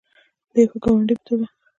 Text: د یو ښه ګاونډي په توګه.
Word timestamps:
د 0.51 0.55
یو 0.61 0.69
ښه 0.71 0.77
ګاونډي 0.83 1.15
په 1.17 1.23
توګه. 1.27 1.45